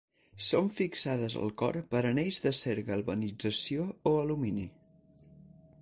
Són 0.45 0.69
fixades 0.77 1.35
al 1.41 1.53
cos 1.63 1.77
per 1.93 2.01
anells 2.13 2.41
d'acer 2.47 2.75
galvanització 2.91 3.87
o 4.15 4.19
alumini. 4.27 4.69